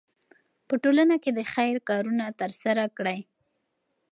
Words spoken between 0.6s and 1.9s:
په ټولنه کې د خیر